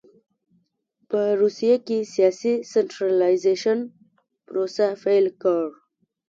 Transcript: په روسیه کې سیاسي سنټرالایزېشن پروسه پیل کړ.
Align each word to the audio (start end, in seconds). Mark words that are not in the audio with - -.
په 1.09 1.21
روسیه 1.41 1.75
کې 1.87 1.99
سیاسي 2.13 2.53
سنټرالایزېشن 2.71 3.79
پروسه 4.47 4.85
پیل 5.03 5.25
کړ. 5.41 5.61